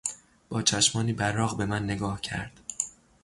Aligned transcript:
با 0.49 0.61
چشمانی 0.61 1.13
براق 1.13 1.57
به 1.57 1.65
من 1.65 1.83
نگاه 1.83 2.21
کرد. 2.21 2.59